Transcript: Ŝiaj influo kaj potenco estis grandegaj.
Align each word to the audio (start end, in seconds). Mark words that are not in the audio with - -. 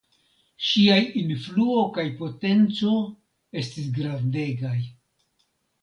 Ŝiaj 0.67 0.97
influo 1.21 1.83
kaj 1.99 2.07
potenco 2.23 2.97
estis 3.65 3.95
grandegaj. 4.01 4.77